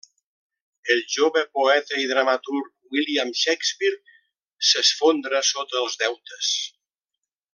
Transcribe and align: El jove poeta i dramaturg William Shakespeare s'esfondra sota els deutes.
El 0.93 1.01
jove 1.15 1.41
poeta 1.57 1.99
i 2.03 2.07
dramaturg 2.11 2.95
William 2.97 3.29
Shakespeare 3.41 4.19
s'esfondra 4.71 5.45
sota 5.53 5.81
els 5.85 6.01
deutes. 6.07 6.53